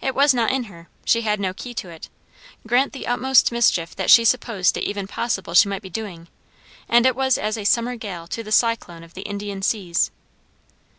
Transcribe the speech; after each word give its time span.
It 0.00 0.14
was 0.14 0.32
not 0.32 0.52
in 0.52 0.64
her; 0.72 0.88
she 1.04 1.20
had 1.20 1.38
no 1.38 1.52
key 1.52 1.74
to 1.74 1.90
it; 1.90 2.08
grant 2.66 2.94
the 2.94 3.06
utmost 3.06 3.52
mischief 3.52 3.94
that 3.96 4.08
she 4.08 4.24
supposed 4.24 4.74
it 4.78 4.84
even 4.84 5.06
possible 5.06 5.52
she 5.52 5.68
might 5.68 5.82
be 5.82 5.90
doing, 5.90 6.28
and 6.88 7.04
it 7.04 7.14
was 7.14 7.36
as 7.36 7.58
a 7.58 7.64
summer 7.64 7.94
gale 7.96 8.26
to 8.28 8.42
the 8.42 8.52
cyclone 8.52 9.02
of 9.02 9.12
the 9.12 9.20
Indian 9.20 9.60
seas. 9.60 10.10